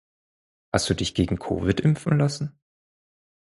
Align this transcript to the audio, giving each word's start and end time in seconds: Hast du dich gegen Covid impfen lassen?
Hast 0.73 0.89
du 0.89 0.95
dich 0.95 1.13
gegen 1.13 1.37
Covid 1.37 1.79
impfen 1.79 2.17
lassen? 2.17 2.59